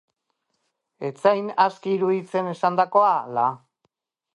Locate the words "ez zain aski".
1.09-1.95